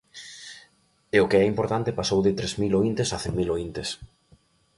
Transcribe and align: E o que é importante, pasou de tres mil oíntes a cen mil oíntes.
E 1.15 1.17
o 1.23 1.29
que 1.29 1.37
é 1.43 1.45
importante, 1.53 1.97
pasou 1.99 2.19
de 2.25 2.33
tres 2.39 2.53
mil 2.61 2.73
oíntes 2.79 3.07
a 3.15 3.17
cen 3.23 3.33
mil 3.39 3.49
oíntes. 3.55 3.89